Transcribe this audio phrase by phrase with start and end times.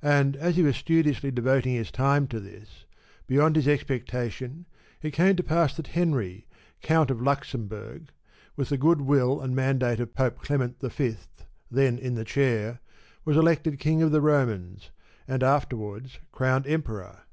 [0.00, 2.86] And as he was studiously devoting his time to this,
[3.26, 4.64] beyond his expectation
[5.02, 6.46] it came to pass that Henry,
[6.80, 8.10] Count of Luxemburg,
[8.56, 11.18] with the good will and mandate of Pope Clement V.,
[11.70, 12.80] then in the 35 Chair,
[13.26, 14.92] was elected King of the Romans,
[15.28, 17.24] and afterwards crowned Emperor.